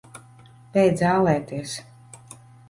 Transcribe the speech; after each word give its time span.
Beidz 0.77 1.03
ālēties! 1.09 1.77